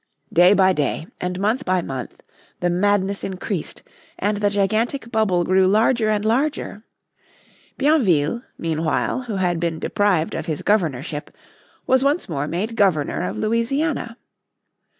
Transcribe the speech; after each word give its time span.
Day 0.33 0.55
by 0.55 0.73
day, 0.73 1.05
and 1.19 1.39
month 1.39 1.63
by 1.63 1.83
month, 1.83 2.23
the 2.59 2.71
madness 2.71 3.23
increased, 3.23 3.83
and 4.17 4.37
the 4.37 4.49
gigantic 4.49 5.11
bubble 5.11 5.43
grew 5.43 5.67
larger 5.67 6.09
and 6.09 6.25
larger. 6.25 6.81
Bienville, 7.77 8.41
meanwhile, 8.57 9.21
who 9.21 9.35
had 9.35 9.59
been 9.59 9.77
deprived 9.77 10.33
of 10.33 10.47
his 10.47 10.63
governorship, 10.63 11.29
was 11.85 12.03
once 12.03 12.27
more 12.27 12.47
made 12.47 12.75
Governor 12.75 13.21
of 13.21 13.37
Louisiana. 13.37 14.17